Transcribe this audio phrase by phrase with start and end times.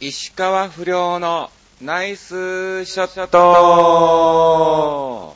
[0.00, 1.50] 石川不良の
[1.82, 5.34] ナイスショット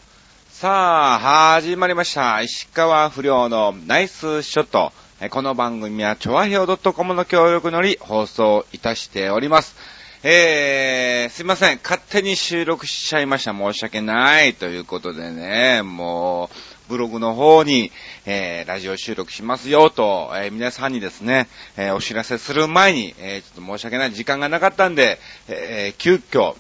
[0.51, 1.19] さあ、
[1.55, 2.41] 始まりました。
[2.43, 4.93] 石川不良のナイスショット。
[5.31, 9.75] この番組は、ちょわひょう .com の協力により放送いたしております。
[10.23, 11.81] えー、すいません。
[11.83, 13.53] 勝手に収録しちゃいました。
[13.53, 14.55] 申し訳ない。
[14.55, 16.57] ということでね、もう、
[16.93, 17.91] ブログの方に、
[18.27, 21.49] えー、ラジオ収録しますよと、えー皆さんにですね、
[21.79, 25.19] えーお知らせする前に、えーちょっと申し訳ない時間がなかったんで、
[25.49, 26.55] えー急遽、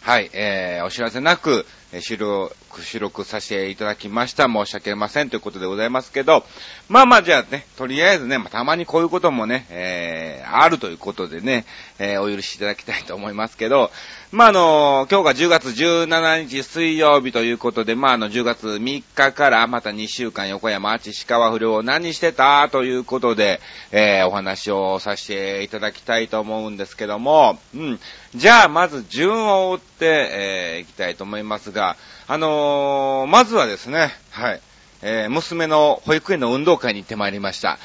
[0.00, 4.44] はい、えー、お知らせなく、え収録、収録させていただきました。
[4.44, 6.44] 申し訳ありませんということでございますけど、
[6.90, 11.64] まあまあじゃあね、とりあえずね、まあ、たまにこういうこともね、えー、あるということでね、
[11.98, 13.90] えー、お許しいただきたいと思いますけど、
[14.32, 23.60] まああの今日が10月17日水曜日ということで、まああの10月3日からまた2週間横山あち石川不良を何してたということで、
[23.92, 28.00] えー、お話をさせていただきたいと思うんですけども、うん。
[28.34, 34.60] じゃあまず順を追って、えー、いきたいと思いますが、があのー、まずはですね、はい、
[35.00, 37.78] えー、娘の保育園の運動会に行ってまいりました。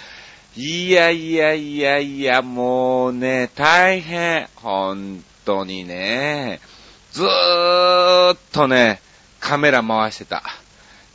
[0.57, 4.49] いやいやいやいや、もうね、大変。
[4.55, 6.59] 本当にね。
[7.11, 8.99] ずーっとね、
[9.39, 10.43] カメラ回してた。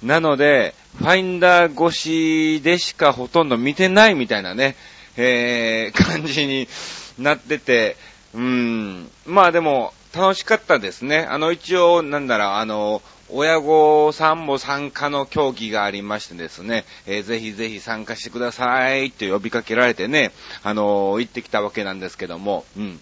[0.02, 4.74] なので、ファインダー越しでしかほとんど見てないみたいなね、
[5.16, 6.66] えー、感じに
[7.18, 7.96] なってて、
[8.34, 11.28] うーん、まあでも、楽しかったですね。
[11.30, 20.32] あの、一応、なんだろう、あの、親御さんも参加の競技がありましてですね、えーぜひぜひ参加してくださいって呼びかけられてね、
[20.64, 23.00] あの行ってきたわけなんですけども、うん。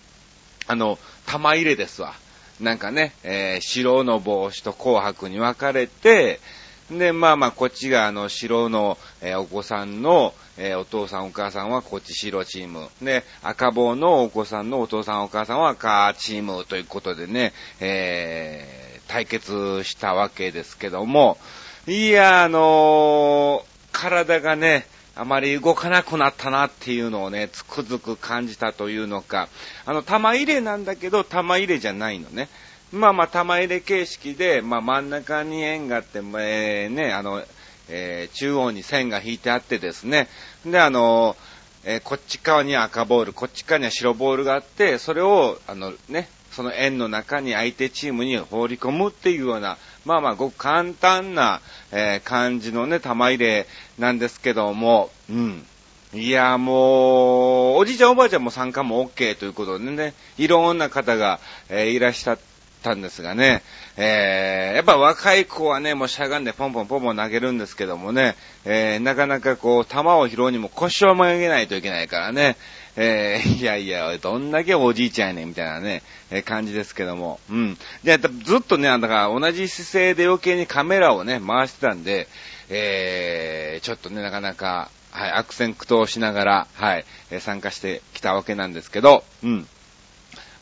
[0.67, 2.13] あの、玉入れですわ。
[2.61, 6.41] なんかね、えー白の帽子と紅白に分かれて、
[6.91, 12.89] で、まあまあ、こっちがあの、白の、えーお子さんの、えーお父さんお母さんはこっち白チーム。
[13.03, 21.39] で、赤帽のお子さんのお父さんお母さんは赤チームということでね、えー対決したわけですけども、
[21.87, 29.49] いや、あの体がね、あまり動かなくなったなっていうのをね、つくづく感じたというのか、
[29.87, 32.49] あの、玉入れなんだけど、玉入れじゃないのね。
[32.93, 37.43] まあまあ、玉入れ形式で、まあ真ん中に円があって、えーね、あの、
[37.89, 40.29] えー中央に線が引いてあってですね、
[40.65, 41.37] で、あの、
[41.85, 51.61] えーこっち側には赤ボール、こっち側には白ボールがあって、それを、あのね、その円の中に相手チームに放り込むっていうような、まあまあ、ごく簡単な、
[51.91, 53.67] えー感じのね、玉入れ
[53.99, 55.67] なんですけども、うん。
[56.15, 62.56] いや、もう、おじいちゃんおばあちゃんも参加も OK ということでね、いろんな方が、えーいらっしゃって
[62.87, 63.63] たんですがね、
[63.97, 72.57] えーやっぱ若い子はね、もうしゃがんでポンポンポンポン投げるんですけどもね、えーなかなかこう、球を拾うにも腰を曲げないといけないからね、
[72.95, 77.41] えーいやいや、どんだけおじいちゃんやねん、みたいなね、えー感じですけども。
[77.51, 77.79] うん。
[78.05, 82.29] で、ずっとね、だから同じ姿勢で余計にカメラをね、回してたんで、
[82.69, 89.67] えー、ちょっとね、なかなか、はい、悪戦苦闘しながら、はい、え参加してきたわけなんですけど、うん。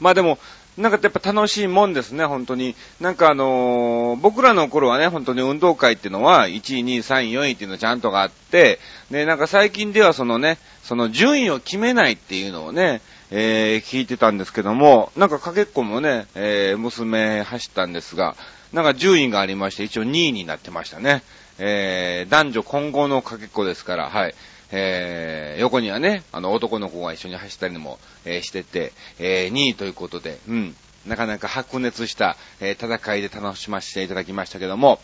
[0.00, 0.38] まあでも、
[0.76, 2.74] なんかやっぱ楽しいもんですね、本当に。
[3.00, 8.80] なんかあのー僕らの頃はね、本当に運動会っていうのは、1位、2位、3位、4位っていうのちゃんとがあって、
[9.10, 18.34] で、なんか最近ではそのね、その順位を決めないっていうのをね、えー聞いてたんですけども、なんかかけっこもね、えー娘走ったんですが、
[18.72, 21.22] なんか順位がありまして、一応2位になってましたね。
[21.58, 24.34] えー男女混合のかけっこですから、はい。
[24.72, 30.76] えー横にはね、あの男の子が一緒に走ったりも、えーしてて、えー2位ということで、うん。
[31.06, 35.00] なかなか白熱した、えー戦いで楽しませていただきましたけども、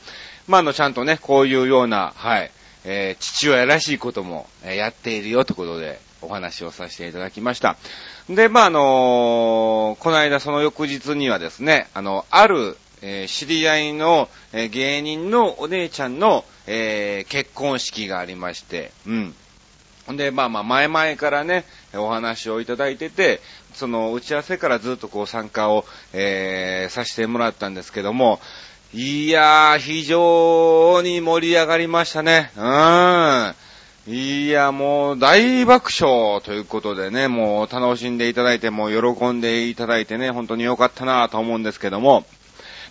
[0.48, 2.50] まあ、あの、ちゃんとね、こういうような、はい、
[2.84, 7.76] えー父親らしいことも、えーやっているよということで、お話をさせていただきました。
[8.28, 19.34] で、まあ、あのーこの間その翌日にはですね、あの、ある、えー知り合いの、えー芸人のお姉ちゃんの、えー結婚式がありまして、うん。
[20.06, 23.40] ほんで、まあまあ、前々からね、お話をいただいてて、
[23.74, 28.40] その、打ち合わせからずっとこう参加を、えーさせてもらったんですけども、
[28.92, 32.50] いやー、非常に盛り上がりましたね。
[32.56, 33.54] うーん。
[34.08, 42.24] いや、もう大爆笑ということでね、もう楽しんでいただいて、もう喜んでいただいてね、本当に良かったなと思うんですけども、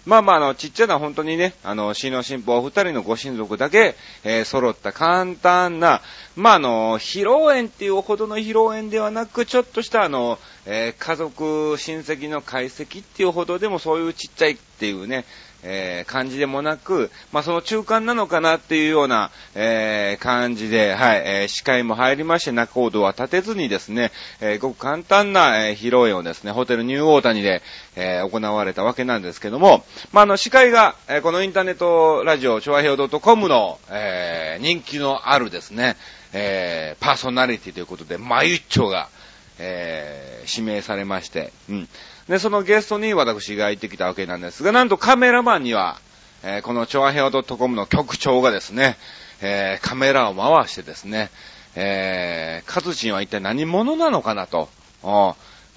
[0.09, 6.01] まあまあ、あの、ちっちゃな本当にね、あの、新郎新婦お二人のご親族だけ、えー揃った簡単な、
[6.35, 15.25] まああの、披露宴っていうほどの披露宴ではなく、ちょっとしたあの、えー、家族、親戚の解析っていうほどでもそういうちっちゃいっていうね、
[15.63, 27.61] えー、感じでもなく、まあ、その中間なのかなっていうような、えー、感じで、はい、えー、視界も入りまして、中コードは立てずにですね、えごく簡単な、え披露宴をですね、ホテルニューオータニで、
[27.95, 29.83] え行われたわけなんですけども、
[30.13, 35.97] まあ、あの、司会が、えこのインターネットラジオ、超和平 .com の、え人気のあるですね、
[36.31, 39.09] えパーソナリティということで、まゆっちょが、
[39.57, 41.89] え指名されまして、うん。
[42.30, 46.00] で、そのゲストに私が行ってきたわけなんですが、なんとカメラマンには、
[46.44, 48.98] えー、このチョアヘオ .com の局長がですね、
[49.42, 51.31] えー、カメラを回してですね、
[51.76, 54.70] えー、カズチンは一体何者なのかなと、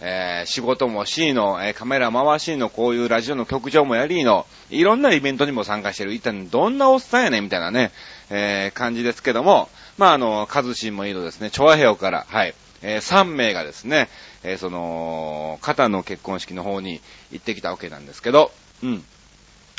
[0.02, 7.92] えー、仕事もしの、えー、カメラ回しの、こういうラジオの局長もやりの、いろんなイベントにも参加してる、一体どんなおっさんやねんみたいなね、
[8.28, 14.08] えー、感じですけども、まあ、あの、カズチンもいいのですね、チョアヘオから、はい、えー、3名がですね、
[14.42, 17.00] えー、その、肩の結婚式の方に
[17.30, 18.50] 行ってきたわけなんですけど、
[18.82, 19.04] うん。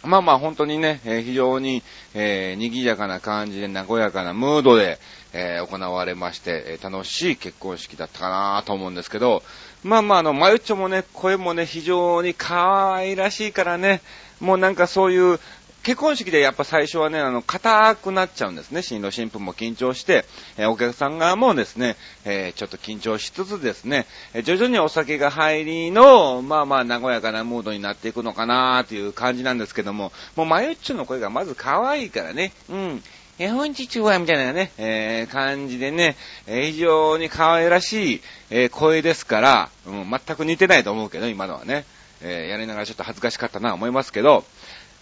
[0.04, 1.82] まあまあ本当にね、えー、非常に、
[2.14, 5.00] えー、賑やかな感じで和やかなムードで、
[5.32, 9.44] えー、行われまして、え楽しい結婚式だったかなと思うんですけど、
[9.84, 14.02] まあまああの、マユッチョもね、声もね、非常に可愛らしいからね、
[14.42, 15.40] もうなんかそういう、
[15.84, 18.82] 結婚式でやっぱ最初はね、あの、硬くなっちゃうんですね。
[18.82, 20.24] 新郎新婦も緊張して、
[20.58, 33.04] えー、お客さん側もですね、えー、ちょっと緊張しつつですね、えー、徐々にお酒が入りの、まあまあ、和やかなムードになっていくのかなという感じなんですけども、もう、マユッチョの声がまず可愛いからね、うん。
[33.38, 36.16] え、ほんちちは、みたいなね、えー、感じでね、
[36.48, 38.22] えー、非常に可愛らしい、
[38.52, 41.84] えー、声ですから、うん、全く似てないと思うけど、今のはね、
[42.22, 44.46] えー、やりながらちょっと恥ずかしかったな思いますけど、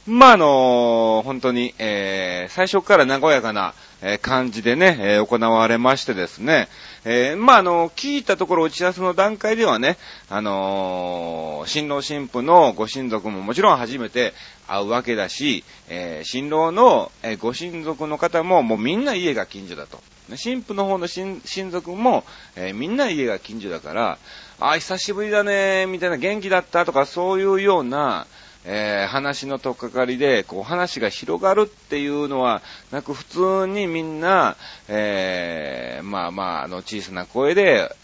[0.07, 6.69] まあ、あの、本当に、えー、最初から和やかな、えー、感じでね、えー、行われましてですね、
[7.05, 14.33] えー、まあ、あの、聞いたところ打ち合わせの段階ではね、あのー、新郎新婦のご親族ももちろん初めて
[14.67, 20.01] 会うわけだし、えー、新郎の、えご親族の方ももうみんな家が近所だと。
[20.35, 22.23] 新婦の方の親族も、
[22.55, 24.17] えみんな家が近所だから、
[24.59, 28.25] あ、久しぶりだね、みたいな元気だったとかそういうような、
[28.65, 32.61] えー、話のとっかかりで、こう話が広がるっていうのは
[32.91, 34.55] なく、普通にみんな、
[34.87, 37.95] えー、まあまあ、あの、小さな声で、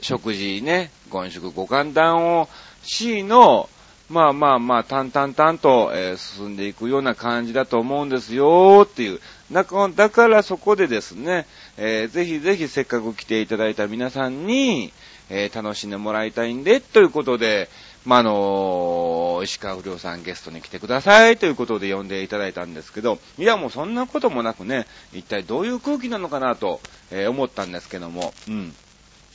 [0.00, 2.48] 食事ね、ご食ご歓談を
[2.82, 3.68] しの、
[4.10, 9.20] まあまあまあ、淡々々と、えー、進んでいくような感じだと思うんですよっていう。
[9.50, 9.64] だ
[9.94, 11.46] だからそこでですね、
[11.76, 14.92] えー、ぜひぜひせっかく来ていただいた皆さんに、
[15.30, 17.70] えー、楽しんでもらいたいんで、ということで、
[18.04, 26.80] まあ、あの石川不良さんゲストに来てくださいということで呼んでいただいたんですけど、いやもうそんなこともなくね、一体どういう空気なのかなと、
[27.10, 28.74] えー、思ったんですけども、うん。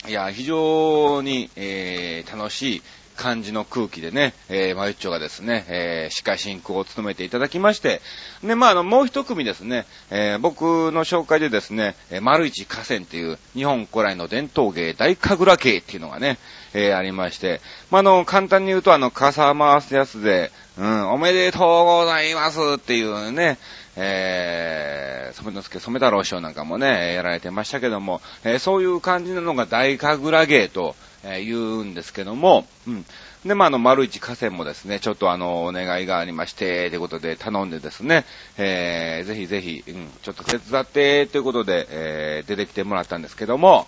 [0.07, 2.81] いや、非常に、えー、楽しい、
[3.17, 8.01] 感じの空気でね、えー、まゆっちょがですね、えー、司会進行を務めていただきまして、
[8.43, 10.61] で、まあ、あの、もう一組ですね、えー、僕
[10.91, 16.37] の紹介でですね、えー、丸一河川っていう日本古来の伝統芸大神楽芸っていうのがね、
[16.73, 17.61] えー、ありまして、
[17.91, 23.57] まあ、の、簡単に言うとあの、傘回すやつで、うん、おめでとうございますっていうね、
[23.95, 33.05] えー、染之助染太郎師匠なんかもね、やられてましたけども、えー、そういう感じなのが大神楽芸と、え言うんですけども、うん。
[33.45, 38.25] で、まあ、あの、丸一河川もですね、ちょっとあの、お願いがありまして、ということで頼んでですね、
[38.57, 43.87] えー、ぜひぜひ、うん、ちょっと手伝って、ということで、えー、出てきてもらったんですけども、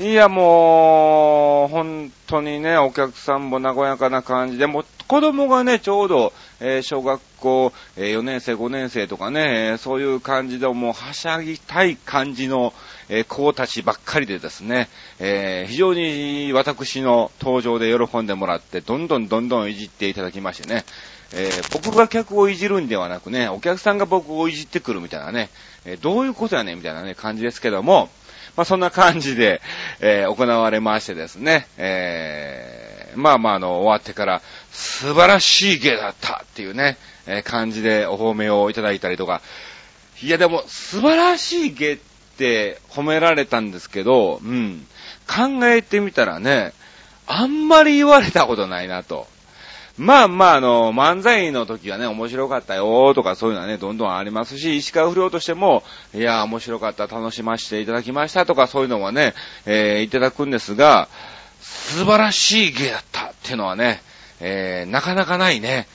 [0.00, 12.72] いや、もう、本当にね、お客さんも和やかな感じで、も、子供がね、ちょうど、えー、小学校、えー、4年生、5年生とかねえ、そういう感じで、もう、はしゃぎたい感じの、
[13.10, 14.88] え、子たちばっかりでですね、
[15.18, 20.86] え、非常に私の登場で喜んでもらって、どんどんどんどんいじっていただきましてね、
[21.34, 25.50] え、僕が客をいじるんではなくね、お客さんが僕をいじってくるみたいなね、
[25.84, 28.08] えどういうことやねんみたいなね、感じですけども、
[28.60, 29.62] まあ、そんな感じで、
[30.00, 39.40] え行われましてですね、えまあまあ、あの、終わってから、素晴らしい芸だったっていうね、え感じでお褒めをいただいたりとか、
[40.20, 41.98] いやでも、素晴らしい芸っ
[42.36, 44.86] て褒められたんですけど、うん。
[45.26, 46.74] 考えてみたらね、
[47.26, 49.26] あんまり言われたことないなと。
[50.00, 55.82] まあまあ、あの、漫才の時はね、面白かったよとかそういうのはね、どんどんありますし、石川不良としても、
[56.14, 59.34] いや、面白かった、楽しませていただきましたとかそういうのはね、
[59.66, 61.10] えー、いただくんですが、
[61.60, 64.00] 素晴らしい芸だったっていうのはね、
[64.40, 65.86] えー、なかなかないね。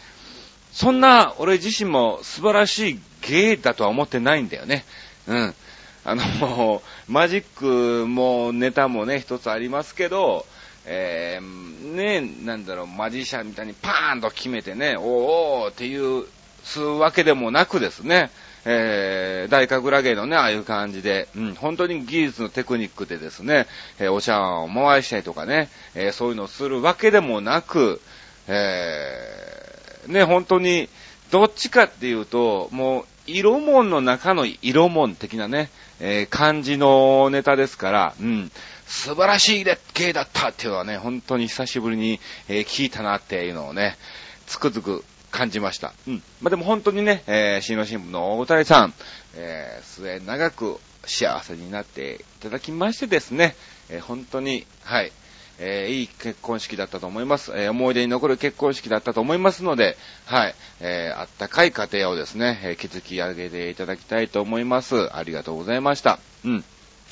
[0.72, 4.86] そんな、俺自身も素晴らしい芸だとは思ってないんだよね。
[5.26, 5.56] うん。
[6.04, 10.46] あの、マジックもネタもね、一つありますけど、
[10.86, 16.26] えー、ね、なんだろう、マジシャンみたいにパーンと決めてね、おーおーっていう、
[16.64, 18.32] するわけでもなくですね、
[18.66, 23.68] えー、大神楽芸のね、ああいう感じで、うん、本当に技術のテクニックでですね、
[24.00, 28.02] えー、お茶碗を回したりとかね、えー、そういうのをするわけでもなく、
[28.48, 30.90] えー、ね、本当に、
[31.32, 38.52] どっちかっていうと、もう、色門の中の色門的なね、えー、感じのネタですから、うん、
[38.86, 43.98] 素晴らしい芸だったっていうのはね、本当に久しぶりに、えー、聞いたなっていうのをね、
[44.46, 45.94] つくづく感じました。
[46.08, 46.24] うん。
[46.42, 48.94] まあ、でも本当にね、えー、新郎新聞の大谷さん、
[49.36, 53.56] えー、末長く幸せになっていただきましてですね、
[53.90, 55.12] えー、本当に、はい、
[55.60, 57.52] えー、いい結婚式だったと思います。
[57.56, 65.16] えー、思い出に残る結婚式だったと思いますので、はい、えー、あったかい家庭をですね、えー、築き上げていただきたいと思います。
[65.16, 66.20] ありがとうございました。
[66.44, 66.64] うん。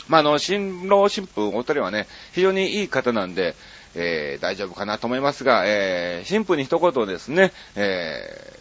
[0.08, 3.56] まあ、あの、新郎新婦お二人はね、非常にいい方なんで、
[3.96, 8.60] え、大丈夫かなと思いますが、えー、新婦に一言ですね、え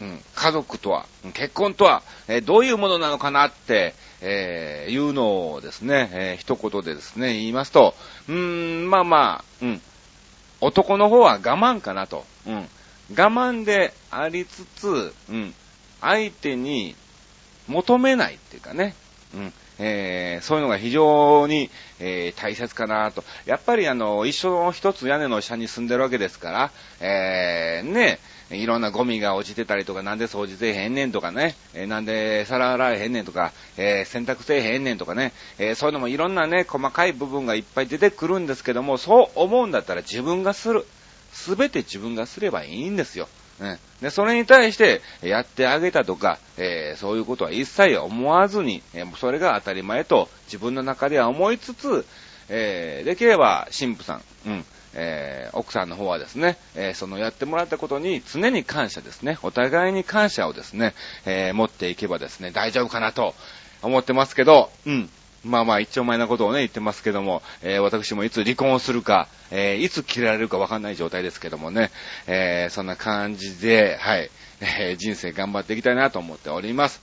[0.00, 3.94] ー、家族とは、結婚とは、え、どういうものなのかなって、
[4.26, 7.94] えー、いうのをですね、えー、一言でですね、言いますと、
[8.26, 8.34] うー
[8.86, 9.80] ん、まあまあ、うん、
[10.62, 12.66] 男の方は我慢かなと、うん、我
[13.10, 15.54] 慢でありつつ、うん、
[16.00, 16.96] 相手に
[17.68, 18.94] 求めないっていうかね、
[19.34, 23.24] うん、えー、そういうのが非常に、えー、大切かなと。
[23.46, 28.18] やっぱりあの、一緒の一つ屋根の下に住んでるわけですから、えー、ね、
[28.50, 40.86] いろんなゴミが落ちてたりとか、なんで掃除せえへんねんとかね、えー、なんで皿洗えへんねんとか、えー、洗濯せえへんねんとかね、えー、そういうのもいろんなね、細かい部分がいっぱい出てくるんですけども、そう思うんだったら自分がする。
[41.32, 43.28] すべて自分がすればいいんですよ。
[43.60, 52.04] ね、で、それに対して、やってあげたとか、えー、そういうことは一切思わずに、えー、それが当たり前と自分の中では思いつつ、
[52.48, 60.94] えー、できれば、神父さん、うん、えー、奥さんの方はですね、えー、そのやってもらったことに常に感謝ですね、お互いに感謝をですね、
[61.26, 63.34] えー、持っていけばですね、大丈夫かなと
[63.82, 65.10] 思ってますけど、うん、
[65.44, 71.90] まあまあ一丁前なことをね、言ってますけども、えー、私もいつ離婚をするか、えー、いつ切られるかわかんない状態ですけどもね、
[72.26, 77.00] えー、そんな感じで、はい、え人生頑張っていきたいなと思っております。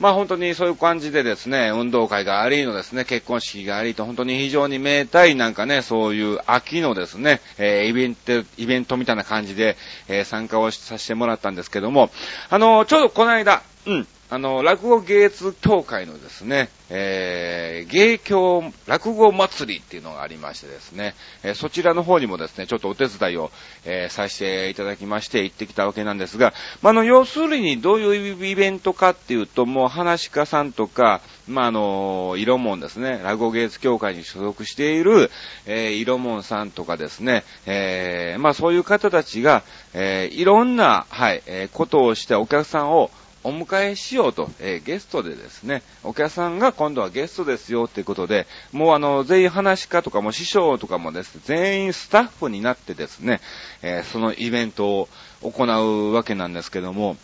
[0.00, 9.76] まあ本当にそういう感じでですね、運動会がありのですね、結婚式がありと、本当に非常にめたいなんかね、そういう秋のですね、えー、イベント、イベントみたいな感じで、
[10.08, 12.10] えー、参加をさせてもらったんですけども、
[12.48, 23.50] あのー、ちょうどこの間、うん、あの、落語芸術協会のですね、えー、芸協落語祭りっていうのがありましてですね、えー、そちらの方にもですね、ちょっとお手伝いを、
[23.84, 35.28] えー、させていただきまして行ってきたわけなんですが、まあ、の、要するにどういうイベントかっていうと、もう話家さんとか、まあ、あの、色門ですね、落語芸術協会に所属している、
[35.66, 43.10] えー、色門さんとかですね、えー、まあ、そういう方たちが、えー、いろんな、はい、えー、ことをしてお客さんを
[43.42, 53.40] お迎えしようと、えー、ゲストでですね、お客さんが今度はゲストですよっていうことで、もうあの、全員話し家とかも師匠とかもですね、全員スタッフになってですね、
[53.82, 55.08] えー、そのイベントを
[55.42, 57.16] 行うわけなんですけども、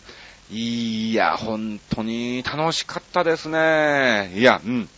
[0.49, 4.31] いや、本当に楽しかったですね。
[4.35, 4.89] いや、うん。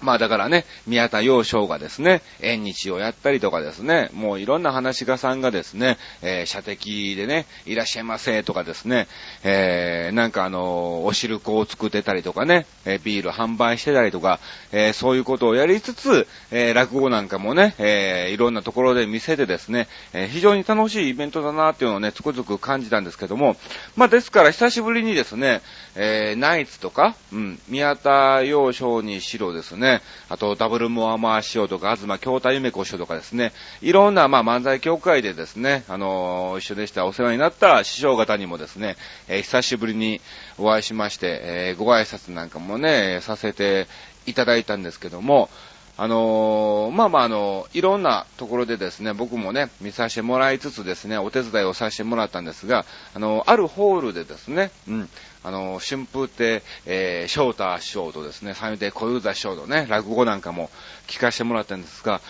[0.00, 9.08] まあだからね、宮田洋翔がですね、縁日をやったりとかですね、もういろんな話家さんがですね、えー、射的でね、いらっしゃいませとかですね、
[9.44, 14.40] えー、なんかあのー、お汁粉を作ってたりとかね、え、ビール販売してたりとか、
[14.72, 23.56] え、そういうことをやりつつ、え、落語なんかもね、え、いろんなところで見せてですね、え、非常に楽しいイベントだなっていうのをね、つくづく感じたんですけども、
[23.96, 25.60] まあですから久しぶりにですね、
[25.96, 38.96] え、ナイツとか、うん、宮田洋翔にしろですね、ね、あとダブルモアマー師匠とか、東京太夢子師匠とかですね、いろんな、まあ、漫才協会でですね、あの、一緒でしたお世話になった師匠方にもですね、
[39.28, 40.20] えー、久しぶりに
[40.58, 43.88] お会いしまして、えー、ご挨拶なんかもね、させて
[44.26, 45.50] いただいたんですけども、
[45.96, 55.08] あのー、まあまあ、あのいろんなところでですね、僕もね、見させてもらいつつですね、お手伝いをさせてもらったんですが、あのあるホールでですね、うん、
[55.42, 60.70] あの春風亭、えー、翔太師匠とですね、三遊亭小遊三師匠とね、落語なんかも
[61.06, 62.20] 聞かせてもらったんですが、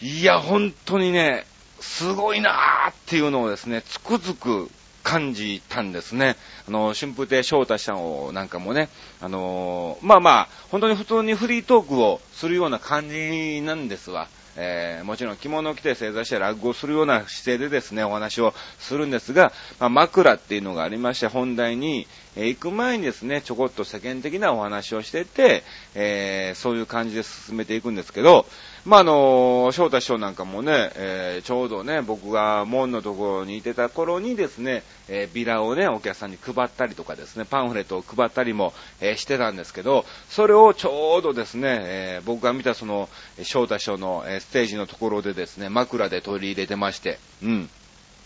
[0.00, 1.46] いや、本当にね、
[1.80, 4.70] すごいなーっていうのをですね、つくづく
[5.02, 6.36] 感じたんですね。
[6.68, 8.88] あの、春風亭昇太さんをなんかもね、
[9.20, 14.28] あのー、まあまあ、本当に普通にフリートークをするような感じなんですわ。
[14.56, 22.06] えー、もちろん着物を着て正座して落語するような姿勢でですね、お話をするんですが、まあ、枕っていうのがありまして、本題に、
[22.36, 25.62] えー、行く前にですね、ちょこっと世間的なお話をしてて、
[25.94, 28.46] えー、そういう感じで進めていくんですけど、
[28.84, 43.08] まあ、あの、翔太師匠なんかもね、えー、ちょうどね、僕が門のところにいてた頃にですね、えー、ビラをね、お客さんに配ったりとかですね、パンフレットを配ったりも、えー、してたんですけど、それをちょうどですね、えー、僕が見たその、
[43.42, 47.70] 翔太師匠の、え、ステージのところでですね、枕で取り入れてまして、うん。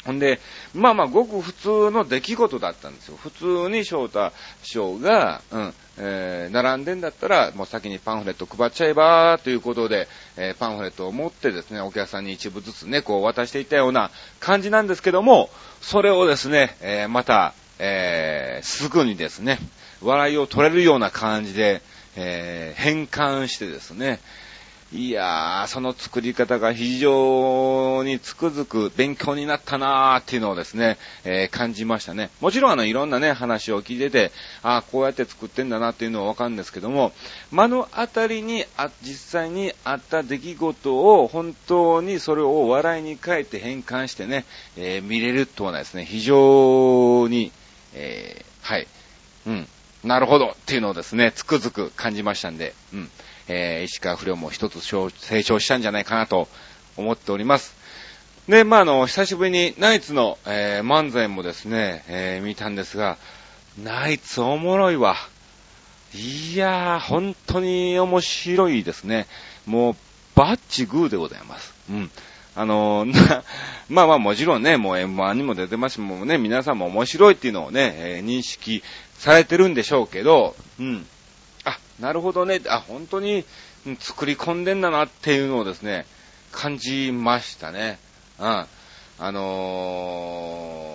[0.07, 0.39] ほんで、
[0.73, 3.17] まあまあ、ごく普通の出来事だったんですよ。
[3.17, 4.33] 普通に翔太
[4.63, 19.59] 師匠が、うん、えー、並んでんだったら、もう先にパンフレット配っちゃえば、ということで、えー、パンフレットを持ってですね、お客さんに一部ずつね、こう渡していったような感じなんですけども、それをですね、えー、また、え、すぐにですね、
[20.03, 21.83] 笑いを取れるような感じで、
[22.15, 24.21] え、変換してですね、
[24.97, 32.31] いやー、その作り方が非常につくづく勉強になったなーっていうのをですね、えー、感じましたね。
[32.41, 37.13] もちろんあの、いろんなね、話を聞いてて、ああ、こうやって作ってんだなっていうのはわかるんですけども、
[37.53, 44.47] 目の当たりにあ、実際にあった出来事を本当にそれを笑いに変えて変換してね、
[44.79, 47.53] えー、見れるとはですね、非常に、
[47.93, 48.87] えー、はい、
[49.47, 49.69] うん、
[50.05, 53.11] なるほどっていうのをですね、つくづく感じましたんで、うん。
[53.49, 55.11] えー、石川不良も一つ成
[55.45, 56.49] 長したんじゃないかなと
[56.97, 57.75] 思っております。
[58.49, 63.19] で、まあ、あの、久しぶりにナイツの、えー、漫才もですね、えー、見たんですが、
[63.83, 65.17] ナイツおもろいわ。
[66.15, 69.27] いやー、本当に面白いですね。
[69.67, 69.97] もう、
[70.37, 71.75] バッチグーでございます。
[71.91, 72.11] うん。
[72.55, 73.43] あのー、
[73.91, 78.83] まあまあもちろんね、もう M1 にも出てますし、もうね、皆さんも面白いっていうのをね、え、認識
[79.19, 81.07] されてるんでしょうけど、うん。
[82.01, 83.45] なるほどね、あ、本当に
[83.99, 86.07] 作り込んでんだなっていうのをですね、
[86.53, 87.99] 感じましたね。
[88.39, 88.67] うん。
[89.19, 90.91] あの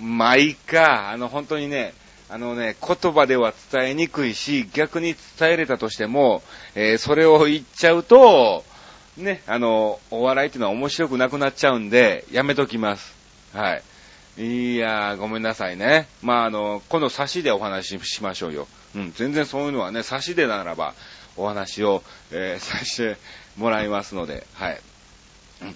[0.00, 1.94] ー、まあいいか、あの本当にね、
[2.28, 6.42] あのね、言葉では伝えにくいし、逆に伝えれたとしても、
[6.74, 8.64] えー、それを言っちゃうと、
[9.18, 13.14] ね、あの、お笑いっていうのは面白くなくなっちゃうんで、やめときます。
[13.52, 13.82] はい。
[14.38, 16.08] いやー、ごめんなさいね。
[16.22, 18.66] まあ、あの、今度差しでお話ししましょうよ。
[18.94, 20.94] うん、全然そういうのはね、差しでならば
[21.36, 23.20] お話を、えー、 させて
[23.56, 24.80] もらいますので、はい。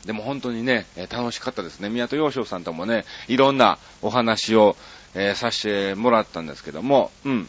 [0.04, 1.90] でも本当にね、楽しかったですね。
[1.90, 4.76] 宮戸洋翔さんともね、いろんなお話を、
[5.14, 7.48] えー、させてもらったんですけども、うん。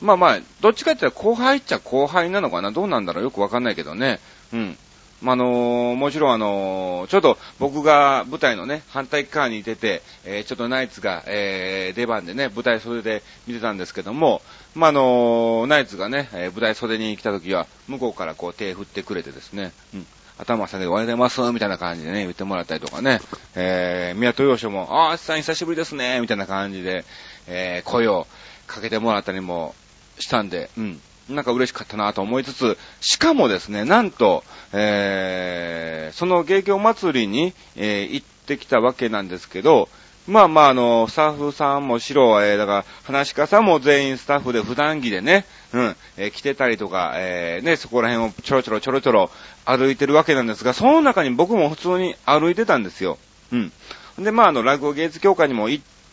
[0.00, 2.72] まあまあ、どっちかって言ったら後輩っちゃ後輩なのかな？
[2.72, 3.24] どうなんだろう？
[3.24, 4.20] よくわかんないけどね。
[4.52, 4.78] うん。
[5.22, 14.42] まあのー、もちろんあのー、ちょっと僕が舞台のね、反対側にいて、えー、ちょっとナイツが、えー、出番でね、舞台袖で見てたんですけども、
[14.74, 20.06] まあ、あのナイツがね、え舞台袖に来た時は、向こうからこう手振ってくれてですね、うん。
[20.38, 23.20] 頭下げておはようございます、みたいな感じでね、言ってもらったりとかね、
[23.54, 27.04] えー、宮戸洋書も、あー、さん久しぶりですね、みたいな感じで、
[27.46, 28.26] えー、声を
[28.66, 29.74] かけてもらったりも
[30.18, 31.00] したんで、うん。
[31.34, 39.88] なんか嬉しかったなと思いつつ、しかもですね、なんと、えー、その芸協祭りに、えー、行ってきたわけなんですけど、
[40.28, 49.30] まあまあ、あの、スタッフさんも白、えー、だから、話し家さんも全員スタッフで普段着でね、うん、えー、来てたりとか、えー、ね、そこら辺をちょろちょろちょろちょろ
[49.64, 53.18] 歩いてるわけなんですが、その中に僕も普通に歩いてたんですよ。
[53.50, 53.72] うん。
[54.18, 55.68] で、まあ、あの、落語芸術協会にも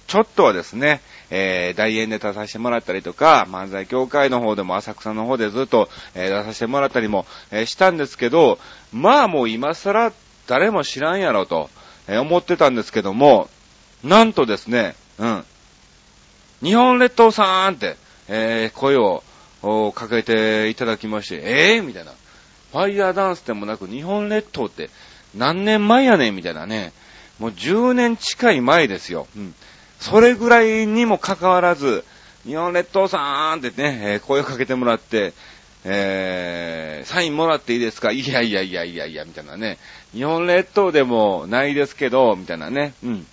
[0.10, 8.58] ちょっとはですね、えー、大演で出させてもらったりとか、漫才協会の方でも浅草の方でずっと、えー、出させてもらったりも、えー、したんですけど、
[8.92, 10.12] まあもう今更
[10.48, 11.70] 誰も知らんやろと、
[12.08, 13.50] えー、思ってたんですけども、
[14.04, 15.46] なんとですね、うん。
[16.64, 17.96] 日本列島さーんって、
[18.28, 19.22] えー、声を
[19.92, 22.14] かけていただきまして、えーみたいな。
[22.72, 24.90] ファイヤーダンスでもなく日本列島って
[25.36, 26.94] 何年前やねんみたいなね。
[27.38, 29.28] もう10年近い前ですよ。
[29.36, 29.54] うん。
[30.00, 32.04] それぐらいにもかかわらず、
[32.46, 35.34] 日本列島さんってね、声をかけてもらって、
[35.86, 38.12] えー、サインもらっていいですか？
[38.12, 39.78] いやいやいやいやいや、みたいなね。
[40.14, 42.94] 日本列島でもないですけど、みたいなね。
[43.04, 43.26] うん。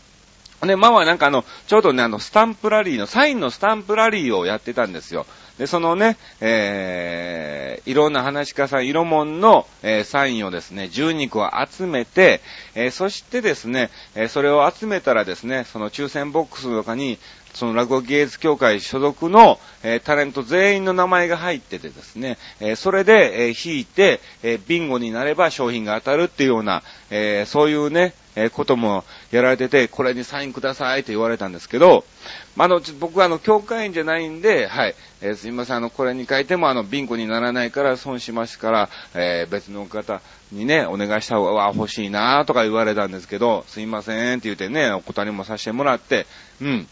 [0.63, 5.27] で、まあはなんかあの、ちょうどね、あの、スタンプラリーの、サインのスタンプラリーをやってたんですよ。
[5.59, 12.43] で、そのね、えー、いろんな話し家さん、色門の、えー、サインをですね、12個集めて、
[12.75, 17.19] えー、そしてですね、えー、それを集めたらですね、その抽選ボックスとかに、
[17.57, 32.05] その落語芸術協会所属の、えー、タレント全員の名前が入っててですね、えー、それで、えー、引いて、えビンゴになれば商品が当たるっていうような、えそういうね、えこともやられてて、これにサインくださいって言われたんですけど、
[32.57, 40.21] まあの、僕はあの、教会員じゃないんで、はい、えすいません、あの、これに書いてもあの、ビンゴにならないから損しますから、え別の方
[40.53, 46.27] にね、お願いした方が欲しいなとか言われたんですけど、すいませんって言ってね、お断りもさせてもらって、
[46.61, 46.89] うん。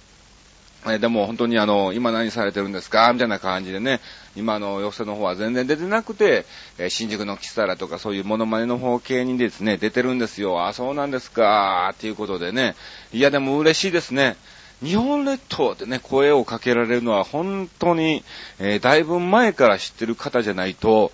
[0.86, 3.12] えでも本当にあの、今何されてるんですか？
[3.12, 4.00] みたいな感じでね、
[4.36, 6.44] 今の寄せの方は全然出てなくて、
[6.78, 10.66] え新宿のキサラとかそういうモノマネの方系にですね、出てるんですよ。
[10.66, 11.90] あ、そうなんですか？
[11.94, 12.74] っていうことでね。
[13.12, 14.36] いやでも嬉しいですね。
[14.82, 18.22] 日本列島でね、声をかけられるのは本当に、
[18.58, 21.12] えー、だいぶ前から知ってる方じゃないと、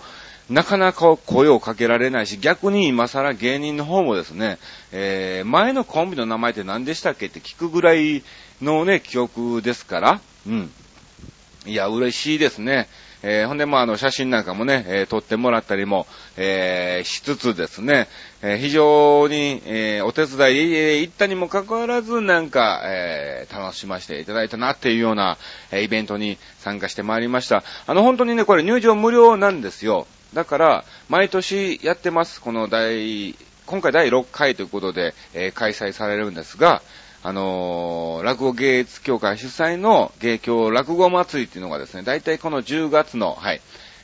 [0.49, 4.59] なかなか声をかけられないし、逆に今更芸人の方もですね、
[4.91, 8.25] えー、前のコンビの名前って何でしたっけって聞くぐらい
[8.63, 10.71] のね、記憶ですから、うん。
[11.67, 12.89] いや、嬉しいですね。
[13.23, 16.07] えー、ほんで、まあ、あの、写真なんかもね、えー、撮ってもらったりも、
[16.39, 18.09] えー、しつつですね、
[18.43, 25.37] え非常に、えお手伝い、え行ったにもかかわらず、なんか、え楽しませていただいたなっていうような、
[25.71, 27.63] えイベントに参加してまいりました。
[27.87, 30.07] あの、本当にね、これ入場無料なんですよ。
[30.33, 32.41] だから、毎年やってます。
[32.41, 36.81] この第、今回第6回ということで、え開催されるんですが、
[37.23, 43.61] あのー、落語芸術協会主催の芸協落語祭りっていうのがですね、大体この10月の、はい、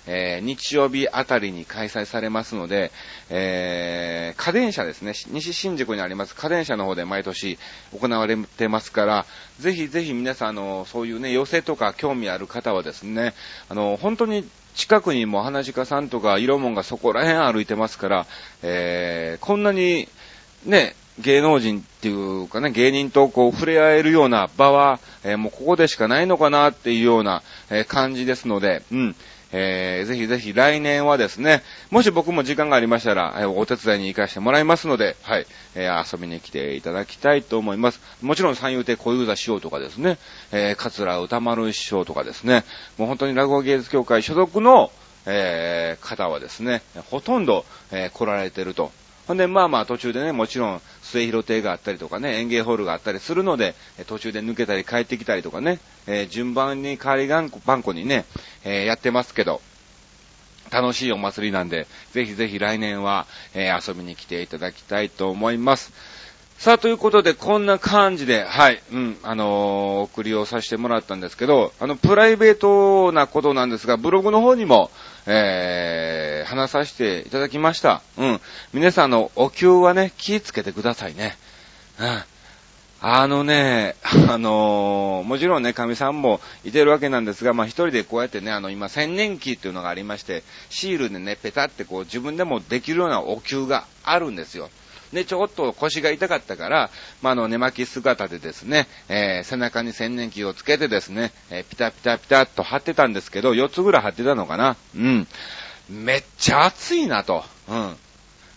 [0.06, 2.92] えー、日曜日あたりに開催されますので、
[3.28, 7.58] えー、家電車ですね、西新宿にあります家電車の方で毎年
[7.98, 9.26] 行われてますから、
[9.58, 13.34] ぜひぜひ皆さん、あの、そういうね、寄せとか興味ある方はですね、
[13.68, 18.26] あの、本当に近くにも花鹿さんとか色門がそこら辺歩いてますから、
[18.62, 20.08] えー、こんなに、
[20.64, 29.16] ね、芸能人っていうかね、芸人とこう触れ合えるような場は、えー、もうここでしかないのかなっていうような、えー、感じですので、うん。
[29.52, 38.00] えー、ぜひぜひ来年はですね、もし僕も時間がありましたら、えー、お手伝いに行かせてもらいますので、はい、えー、遊びに来ていただきたいと思います。
[38.22, 40.18] もちろん三遊亭小遊三師匠とかですね、
[40.52, 42.64] えー、桂歌丸師匠とかですね、
[42.98, 44.90] もう本当に落語芸術協会所属の、
[45.26, 48.90] えー、方はですね、ほとんど、えー、来られてると
[49.26, 53.74] ほんで、まあまあ途中でね、もちろん末広亭があったりとかね、園芸ホールがあったりするので、
[54.06, 58.24] 途中で抜けたり帰ってきたりとかね、えー、順番に代わりがん番号にね、
[58.64, 59.60] えー、やってますけど、
[60.70, 65.92] 楽しいお祭りなんで、ぜひぜひ来年は、えー、遊びに来ていただきたいと思います。
[66.58, 74.90] さあ、ということで、こんな感じで、はい、うん、あのー、送りをさせてもらったんですけど、あの、プライベートなことなんですが、ブログの方にも、
[75.26, 78.02] えー、話させていただきました。
[78.16, 78.40] うん。
[78.72, 81.36] 皆さんのお給はね、気をつけてくださいね。
[81.98, 82.22] うん。
[83.00, 83.94] あのね、
[84.28, 94.70] あのー、もちろんね、神さんもいてるわけなんですが、まあ一人でこうやってね、あの今千年期っていうのがありまして、シールでね、ペタってこう自分でもできるようなお給があるんですよ。
[95.12, 96.90] で、ちょっと腰が痛かったから、
[97.22, 104.76] まあ、の、寝巻き姿でですね、えー、背中に千年機をつけてですね、えー、ピタピタピタっと貼ってたんですけど、4つぐらい貼ってたのかな。
[104.96, 105.26] うん。
[105.88, 107.44] めっちゃ暑いなと。
[107.68, 107.96] うん。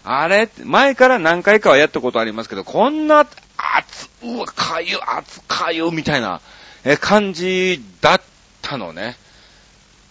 [0.03, 6.41] あれ、前から何回かはやったことありますけど、こんな、熱、うわ、かゆ、熱かゆ、みたいな、
[6.83, 8.21] え、感じだっ
[8.61, 9.17] たのね。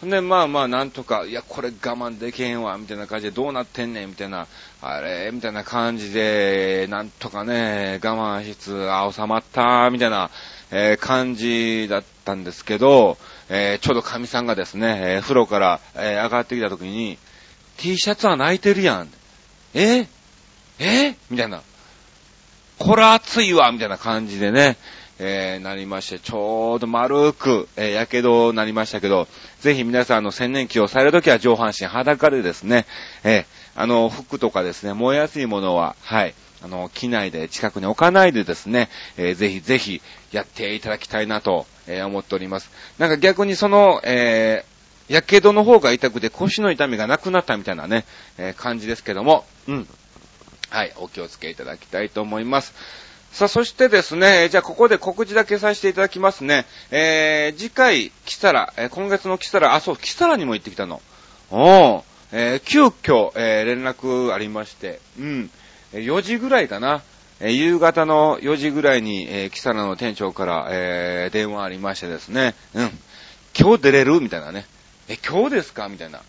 [0.02, 4.46] で、まあまあ、なんとか、いや、これ我慢できへんわ、みたいな感じで、どうなってんねん、みたいな、
[4.80, 10.30] あれ、みたいな感じで、なんとかね、我慢しつつ、あ、収まった、みたいな、
[10.70, 17.18] えー、感じだったんですけど、えー、ちょうど神さんがですね、えー、風呂から、え上がってきた時に、
[17.78, 19.08] T シャツは泣いてるやん。
[19.74, 20.06] え？
[20.78, 21.16] え？
[21.30, 21.62] みたいな。
[22.78, 24.76] これ暑いわみたいな感じでね、
[25.20, 29.26] えー、なりまして、ちょうど丸く、えー、やけどなりましたけど、
[29.60, 32.86] ぜひ皆さん、あの、洗年期をされるときは上半身裸でですね、
[33.24, 40.02] えー、あの、服とかですね、燃えやすいものは、はい、あの、機内で近くに置かないでですね、えー、ぜひぜひ
[40.32, 42.70] やっていただきたいなと、えー、思っております。
[42.98, 48.04] なんか逆にその、えー、やけどの方が痛くて腰の痛みがなくなったみたいなね、
[48.36, 49.88] えー、感じですけども、うん。
[50.70, 52.74] はい、お気をつけいただきたいと思います。
[53.32, 56.64] さあ、そしてですね、じゃあここで告知だけさせていただきますね。
[56.90, 61.00] えー、次回、キサラ、えー、今月のキサラ、あ、そう、キサラにも行ってきたの。
[61.50, 65.50] おー、えー、急遽、えー、連絡ありまして、うん、
[65.92, 67.02] 4時ぐらいかな。
[67.40, 72.90] えー、夕方の4時ぐらいに、えー、キサラの店長から、えー、電話ありましてですね、うん、
[73.58, 74.66] 今日出れるみたいなね。
[75.08, 76.20] え、今日ですかみたいな。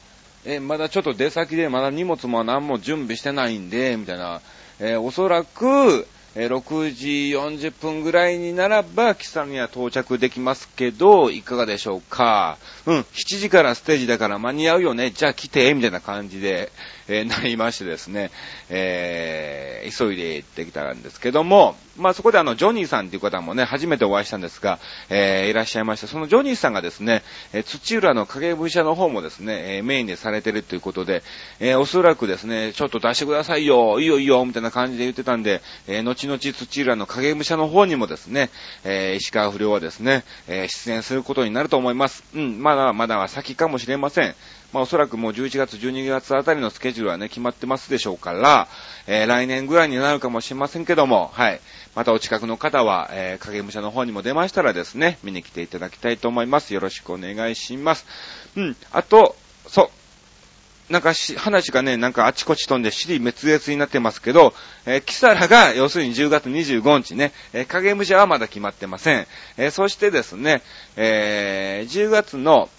[0.46, 4.42] え、まだちょっと出先でまだ荷物も何も準備してないんで、みたいな。
[4.80, 12.58] えおそらく、6時40分ぐらいにならば、キサには到着できますけど、いかがでしょうか？
[12.86, 16.72] うん、7時からステージだから間に合うよね、じゃあ来て、みたいな感じで、
[17.10, 18.32] えー、なりましてですね、
[18.69, 26.08] えー、急いで行ってきたんですけども、まあそこであの、ジョニーさんっていう方もね、初めてお会いしたんですが、えー、いらっしゃいました。
[26.08, 31.24] そのジョニーさんがですね、え、土浦の影武者の方もですね、え、メインでされてるということで、
[31.60, 38.50] え、おそらくですね、ちょっと出してくださいよ、いいよいいよ、みたいな感じで言ってたんで、え、後々土浦の影武者の方にもですね、
[38.86, 42.24] え、石川不良はですね、え、出演することになると思います。
[42.34, 44.36] うん、まだまだ先かもしれません。
[44.73, 48.67] まあおそらくもう11月、12月あたりのスケジュールはね、決まってますでしょうから、
[49.08, 51.60] えー、来年ぐらいになるかもしれませんけども、はい。
[51.95, 56.73] またお近くの方は、えー、影武者の方にも出ましたらですね、見に来ていただきたいと思います。
[56.73, 58.05] よろしくお願いします。
[58.55, 59.36] うん、あと、
[59.67, 59.89] そう、
[60.89, 64.53] なんかし、話がね、なんかあちこち飛んで尻滅裂になってますけど、
[64.88, 69.27] えー、キサラが、要するに10月25日ね、えー、影武者はまだ決まってません。
[69.58, 70.63] えー、そしてですね、
[70.95, 72.69] えー、10月の、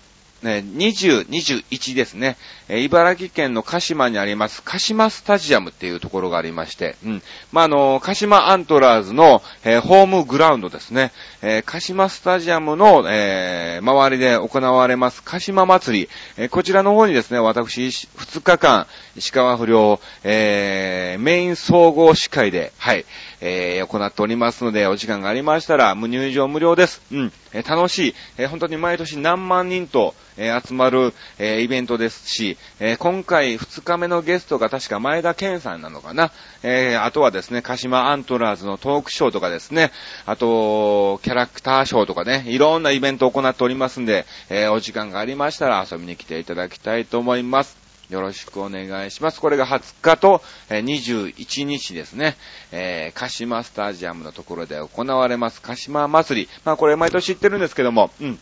[0.43, 2.37] ね、20、21ですね。
[2.69, 7.23] え茨城県の鹿島にあります、鹿島スタジアムっていうところがありまして、うん。
[7.53, 11.13] まあ、の、鹿島アントラーズの、えー、ホームグラウンドですね。
[11.43, 23.05] えー、鹿島スタジアムの、えー、周りで行われます鹿島祭り、えこちらの方にですね、私、2日間、石川不良、えメイン総合司会で、はい、
[23.41, 27.03] え行っておりますので、お時間がありましたら、無入場無料です。
[27.13, 27.33] うん。
[27.53, 36.31] え楽しい、え本当に毎年何万人と、え集まる、えイベントですし、え今回2日目のゲストが確か前田健さんなのかな。
[36.63, 39.91] えあとはですね、鹿島アントラーズのトークショーとかですね、
[40.27, 47.80] あと、キャラクターショーとかね、いろんなイベントを行っておりますんで、えお時間がありましたら遊びに来ていただきたいと思います。
[48.11, 49.41] よろしくお願いします。
[49.41, 52.37] これが20日と21日ですね。
[52.73, 56.49] えー、鹿島スタジアムのところで行われます鹿島祭り。
[56.65, 58.39] まあこれ毎年知ってるんですけども、うん。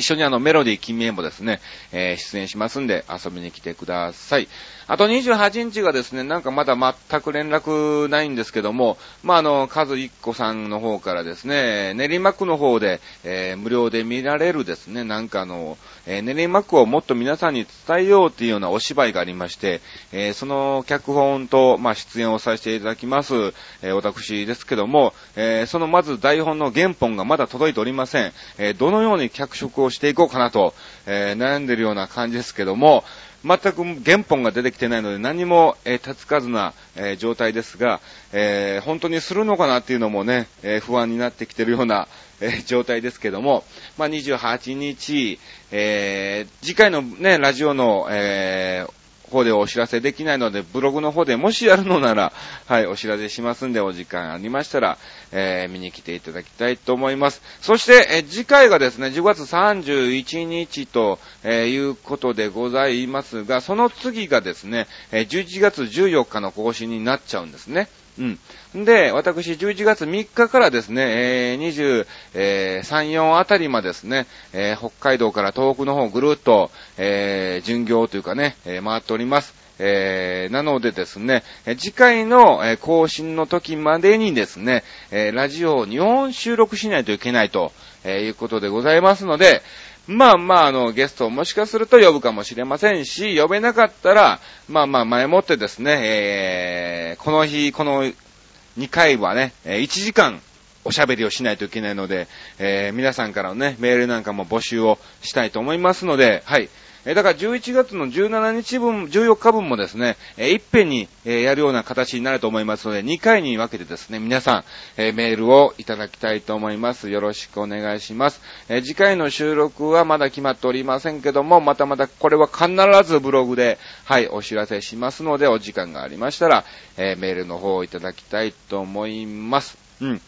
[0.00, 1.60] 一緒にあのメロディー君へもですね、
[1.92, 4.48] えー、出演しますんで遊びに来てください。
[4.86, 23.34] あと28日がですね、なんかまだ全く連絡ないんですけども、まあ、あの、カズ一子さんの方からですね、練馬区の方で、えー、無料で見られるですね、なんかあの、えー、練馬区をもっと皆さんに伝えようっていうようなお芝居がありまして、えー、その脚本と、まあ、出演をさせていただきます、
[23.82, 28.32] えー、私ですけども、えー、そのまず台本の原本がまだ届いておりません。
[28.58, 30.74] えー、どのように脚色をしていこうかなと、
[31.06, 33.04] えー、悩んでるような感じですけども、
[33.44, 38.00] 全く原本が出てきてないので何も、えー、手つかずな、えー、状態ですが、
[38.32, 42.06] えー、本当にするのかなっていうのもね、えー、不安になってきてるような、
[42.40, 43.64] えー、状態ですけども、
[43.96, 45.38] まあ、28日、
[45.70, 48.84] えー、次回のね、ラジオの、え
[49.30, 52.32] 方でお知らせできないので、ブログの方でもしやるのなら、
[52.66, 54.98] はい、お知らせしますんで、お時間ありましたら、
[55.32, 57.40] えー、見に来ていただきたいと思います。
[57.60, 67.88] そして、えー、次回がですね、10月31日と、えー、いうことでございますが、その次がですね、え11月14日の更新になっちゃうんですね。
[68.18, 68.84] うん。
[68.84, 79.54] で、私、11月3日からですね、えー、23、4あたりまでですね、えー、北海道から東北の方ぐるっと、えー、巡業というかね、えー、回っております。
[79.82, 81.42] えー、なのでですね、
[81.78, 87.72] 次回の、え更新の時までにですね、えラジオを2本収録しないといけないと、
[88.04, 89.62] えいうことでございますので、
[90.10, 100.40] まあまあ、あの、ゲストをもしかすると呼ぶかもしれませんし、呼べなかったら、まあまあ、前もってですね、えー、この日、この2回はね、1時間
[100.84, 102.26] おしゃべりをしないといけないので、
[102.58, 106.68] えー、皆さんからのね、メールなんかも募集をしたいと思いますので、はい。
[107.06, 114.64] えだから11月の17日分、14日分もですね、えいっぺんに、えやるような形になると思いますので、2回に分けてですね、皆さん、
[114.98, 117.08] えメールをいただきたいと思います。
[117.08, 118.42] よろしくお願いします。
[118.68, 122.68] え次回の収録はまだ決まっておりませんけども、またまたこれは必
[123.04, 126.64] ずブログで、はい、お知らせしますので、お時間がありましたら、
[126.98, 129.78] えメールの方をいただきたいと思います。
[130.02, 130.20] うん。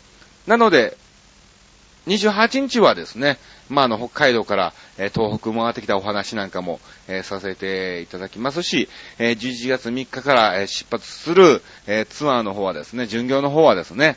[0.46, 0.96] なので、
[2.06, 14.16] 28日はですね、まあ、あの、北海道から、え、東北回ってきたお話なんかも、え、させていただきますし、えー、11月3日から、え出発する、えツアーの方はですね、巡業の方はですね、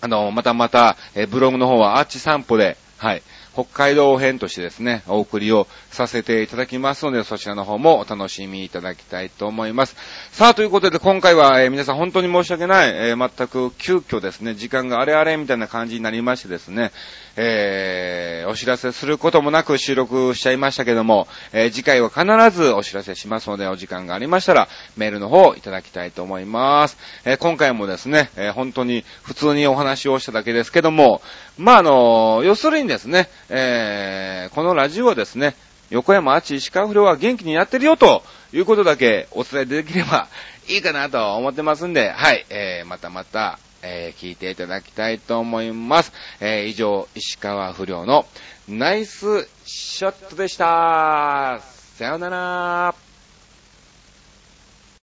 [0.00, 3.22] あの、またまた、えブログの方はアーチ散歩で、はい、
[3.54, 9.94] 北海道編としてですね、お送りをさせていただきますので、そちらの方もお楽しみいただきたいと思います。
[10.32, 16.90] さあ、ということで今回は、えー、皆さん本当に申し訳ない、えー、全く急遽ですね、時間があれあれみたいな感じになりましてですね、
[17.36, 22.24] えー、お知らせすることもなく収録しちゃいましたけども、えー、次回は必
[22.56, 26.96] ずお知らせしますので、お時間がありましたら、メールの方をいただきたいと思います。
[27.24, 31.22] えー、今回もですね、え本当に普通にお話をしただけですけども、
[31.58, 35.54] まあ、あの、要するにですね、えこのラジオはですね、
[35.90, 40.28] 横山あち石川不良は元気にやってるよということだけお伝えできれば
[40.68, 46.12] いいかなと思ってますんで、はい、えー、またまた、えー、聞いていただきたいと思います。
[46.40, 48.26] えー、以上、石川不良の
[48.66, 51.60] ナイスショットでした。
[51.96, 53.13] さよなら。